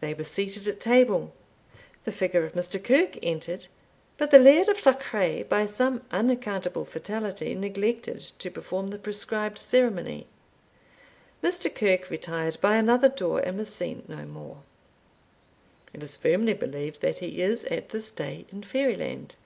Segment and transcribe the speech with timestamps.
[0.00, 1.32] They were seated at table;
[2.02, 2.82] the figure of Mr.
[2.82, 3.68] Kirke entered,
[4.18, 10.26] but the Laird of Duchray, by some unaccountable fatality, neglected to perform the prescribed ceremony.
[11.40, 11.72] Mr.
[11.72, 14.62] Kirke retired by another door, and was seen no wore.
[15.94, 19.36] It is firmly believed that he is, at this day, in Fairyland."